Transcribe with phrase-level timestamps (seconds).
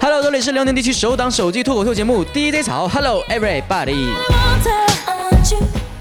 [0.00, 2.86] Hello，这里是辽宁地区首档手机脱口秀节目 DJ 潮。
[2.86, 4.10] Hello everybody。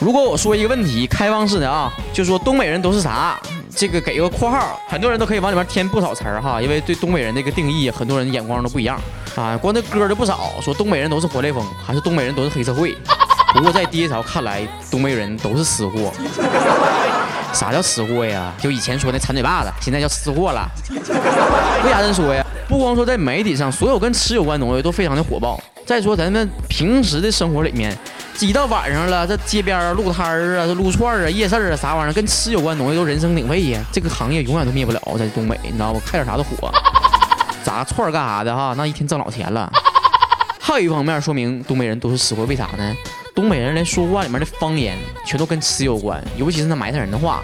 [0.00, 3.38] 如果我说一个问题，开放式的啊，就说东北人都是啥？
[3.76, 9.00] 这个给个括号，很多人都可以往里面添不少词儿哈，因为对东北人这个定义，很多人眼光都不一样
[9.40, 9.56] 啊。
[9.56, 12.96] 光这歌就不少，说东北人都是活雷锋，还是东北人都是黑社会。
[13.54, 16.12] 不过在第一潮看来，东北人都是吃货。
[17.52, 18.52] 啥叫吃货呀？
[18.58, 20.68] 就以前说那馋嘴巴子，现在叫吃货了。
[21.84, 22.44] 为啥这么说呀？
[22.68, 25.58] 不光说在媒体上，所有跟吃有关的东西都非常的火爆。
[25.86, 27.96] 再说咱们平时的生活里面。
[28.40, 33.80] 一到晚上了，这街边啊路摊儿啊，这撸串儿啊，夜市啊，啥玩意儿跟吃有关的东西都人声鼎沸呀。
[33.90, 35.98] 这个行业永远都灭不了，在东北，你知道不？
[36.00, 36.70] 开点啥都火。
[37.68, 38.72] 炸串干啥的哈？
[38.78, 39.70] 那一天挣老钱了。
[40.58, 42.94] 还有一方面说明东北人都是吃货，为啥呢？
[43.34, 47.42] 东北人连说话里面的方言全都跟吃有关，尤其是那埋汰人的话。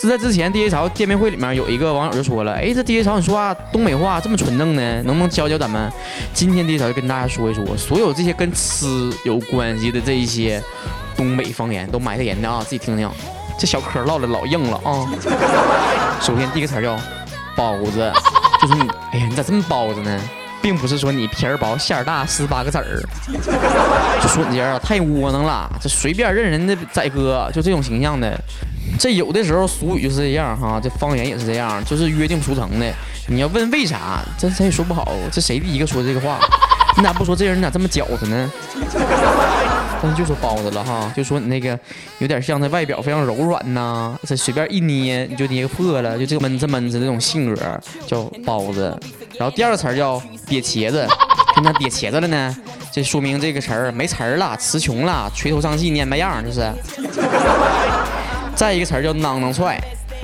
[0.00, 5.92] 这在之前 DJ 潮见面会里面有一个网友就说了，哎，这 DJ 潮你说话东北话这么纯正呢，能不能教教咱们？
[6.32, 10.62] 今天 DJ 潮就跟大家说一说，所有这些跟吃有关系的这一些
[11.16, 13.08] 东北方言都埋汰人的啊，自己听听。
[13.58, 15.06] 这小嗑唠的老硬了啊。
[16.20, 16.98] 首先第一个词叫
[17.56, 18.12] 包子，
[18.60, 20.20] 就是你，哎呀，你咋这么包子呢？
[20.62, 23.00] 并不是说你皮儿薄馅儿大十八个籽儿，
[24.20, 28.36] 就说你这啊太窝囊了，这随便认人的宰割，就这种形象的。
[28.98, 32.92] 这有的时候俗语就是这样哈，这方言也是这样，就是约定俗成的。
[33.28, 35.12] 你要问为啥，这谁也说不好。
[35.30, 36.38] 这谁第一个说这个话？
[36.96, 38.50] 你咋不说这人你咋这么饺子呢？
[40.02, 41.78] 但是就说包子了哈，就说你那个
[42.18, 48.98] 有点像它外表非常柔软呐，这随便一捏你就捏破了，就这个闷子闷子那种性格叫包子。
[49.38, 51.06] 然后第二个词儿叫瘪茄子，
[51.62, 52.56] 那瘪茄子了呢？
[52.92, 56.70] 这说明这个词儿没词儿了，词穷了，垂头丧气，蔫巴样，就是。
[58.54, 59.78] 再一个词儿叫囔囔踹，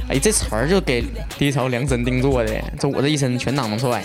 [0.09, 1.05] 哎，这词儿就给
[1.39, 4.03] 低潮量身定做的，这我这一身全囊囊踹。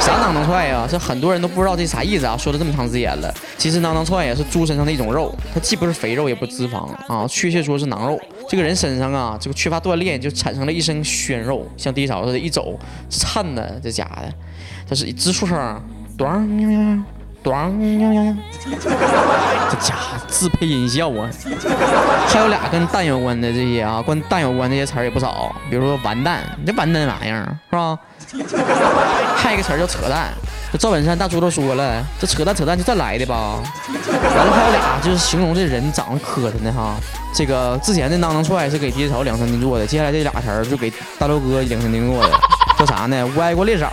[0.00, 0.86] 啥囊囊踹呀？
[0.88, 3.34] 这很多人都不知道这啥意思啊，说了这么长时间了。
[3.56, 8.20] 其实囊囊踹呀是猪身上的一种肉，它既不是肥肉也不是脂肪啊，确切说是囊肉。
[8.48, 14.32] 这个人身上啊，这个缺乏锻炼就产生了一身鲜肉，像低潮似的，一走颤的这家的，
[14.88, 15.82] 它是一直出声，
[16.16, 16.28] 咚。
[16.28, 17.04] 咣呀呀
[17.44, 18.36] 呀！
[19.70, 21.28] 这家伙自配音效啊！
[22.26, 27.98] 还有俩跟蛋有关的这些啊，跟蛋有关的这些词儿也不少，比如说完蛋，你这完蛋玩意儿是吧？
[29.36, 30.32] 还有一个词儿叫扯淡，
[30.72, 33.62] 这赵本山大猪都说了，这扯淡扯淡就这来的吧？
[34.14, 36.96] 完了还有俩就是形容这人长得磕碜的哈，
[37.34, 42.32] 这个之前的囊囊踹是给爹潮量身定做的，接下来这俩词儿就给大刘哥量身定做的，
[42.78, 43.26] 叫啥呢？
[43.36, 43.90] 歪瓜裂枣。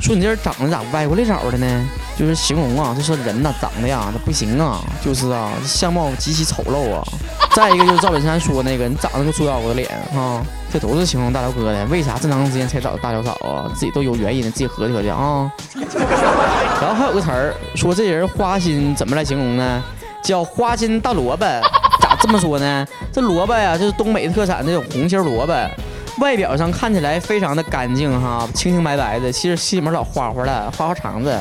[0.00, 1.88] 说你这人长得咋歪瓜裂枣的呢？
[2.18, 7.02] 就是形容啊，就说人呐长得呀，这不行啊，就是啊，相貌极其丑陋啊。
[7.54, 11.84] 再一个就是赵本山说那个，你长得个猪腰子脸啊，这都是形容大辽哥的。
[11.86, 13.70] 为啥这么长时间才找大辽嫂啊？
[13.74, 15.50] 自己都有原因的，自己合计合计啊。
[16.80, 19.82] 然后还有个词儿，说这人花心怎么来形容呢？
[20.22, 21.44] 叫花心大萝卜。
[22.00, 22.86] 咋这么说呢？
[23.12, 25.52] 这萝卜呀，就是东北特产那种红心萝卜。
[26.20, 31.36] 外表上看起来非常的干净哈，清清白白的，其实心里面老花花了，花花肠子。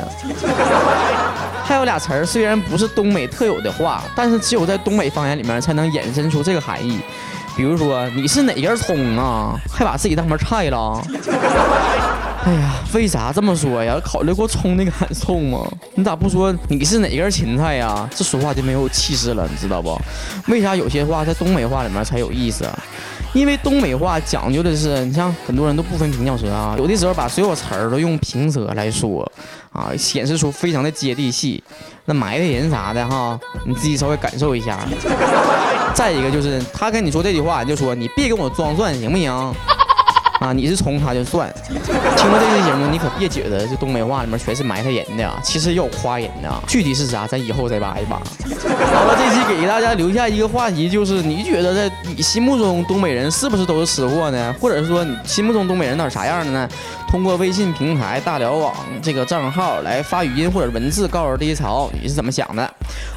[1.63, 6.99] 还有俩词儿，虽然不是东北特有的话，但是只有在东北方言里面才能衍生出这个含义。
[7.55, 9.59] 比如说，你是哪根葱啊？
[9.71, 10.99] 还把自己当门菜了？
[12.45, 13.99] 哎呀，为啥这么说呀？
[14.03, 15.67] 考虑过葱的感受吗？
[15.95, 18.09] 你咋不说你是哪根芹菜呀？
[18.15, 19.99] 这说话就没有气势了，你知道不？
[20.47, 22.65] 为啥有些话在东北话里面才有意思？
[23.33, 29.29] 因为东北话讲究的是，你像很多人都不分平翘舌啊，有的时候把所有词儿都用平舌来说，
[29.71, 31.61] 啊，显示出非常的接地气。
[32.05, 34.79] 那埋汰人啥的哈，你自己稍微感受一下。
[35.93, 39.53] 再一个就是他跟你说这句话，你就说你别跟我装蒜，行不行？
[40.39, 46.49] 啊，你是从他就算，听了这期节目，你可别觉得这东北话里面全是埋汰人的，其实也有夸人的。
[46.65, 48.15] 具体是啥，咱以后再扒一扒。
[48.15, 54.55] 好了，这期给大家留下一个话题，就是你觉得在你心目中东北人是不是都是吃货呢？
[54.61, 56.69] 或者是说你心目中东北人到底啥样的呢？
[57.09, 62.68] 通过微信平台大辽网这个账号来发语音或者文字告诉低潮你是怎么想的，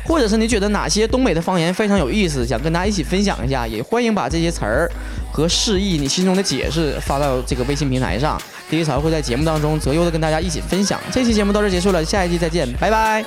[0.04, 4.90] 或者是你觉得哪些东北的方言非常有意思，想跟大家一起分享一下，也欢迎把这些词儿
[5.32, 6.98] 和释义你心中的解释。
[7.00, 11.00] 发到这个微信平台上，第一潮会在节目当中择优的跟大家一起分享。
[11.10, 13.24] 这期节目到这结束了，下一期再见，拜拜。